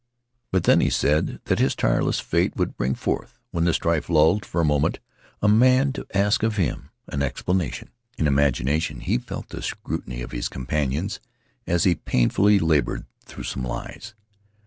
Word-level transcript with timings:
But 0.51 0.63
then 0.63 0.81
he 0.81 0.89
said 0.89 1.41
that 1.45 1.59
his 1.59 1.75
tireless 1.75 2.19
fate 2.19 2.55
would 2.55 2.75
bring 2.75 2.95
forth, 2.95 3.37
when 3.51 3.65
the 3.65 3.71
strife 3.75 4.09
lulled 4.09 4.47
for 4.47 4.59
a 4.59 4.65
moment, 4.65 4.97
a 5.43 5.47
man 5.47 5.93
to 5.93 6.07
ask 6.15 6.41
of 6.41 6.57
him 6.57 6.89
an 7.09 7.21
explanation. 7.21 7.91
In 8.17 8.25
imagination 8.25 9.01
he 9.01 9.19
felt 9.19 9.49
the 9.49 9.61
scrutiny 9.61 10.23
of 10.23 10.31
his 10.31 10.49
companions 10.49 11.19
as 11.67 11.83
he 11.83 11.93
painfully 11.93 12.57
labored 12.57 13.05
through 13.27 13.43
some 13.43 13.63
lies. 13.63 14.15